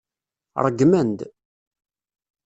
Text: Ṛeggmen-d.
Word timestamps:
Ṛeggmen-d. 0.65 1.19